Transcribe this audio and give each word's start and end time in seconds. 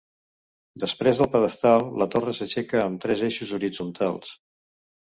Després 0.83 1.19
del 1.21 1.29
pedestal, 1.35 1.85
la 2.05 2.09
torre 2.17 2.35
s'aixeca 2.39 2.83
amb 2.87 3.05
tres 3.07 3.25
eixos 3.31 3.57
horitzontals. 3.61 4.35